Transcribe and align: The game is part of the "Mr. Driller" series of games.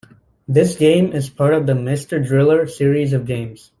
The 0.47 0.75
game 0.79 1.13
is 1.13 1.29
part 1.29 1.53
of 1.53 1.67
the 1.67 1.73
"Mr. 1.73 2.25
Driller" 2.27 2.65
series 2.65 3.13
of 3.13 3.27
games. 3.27 3.69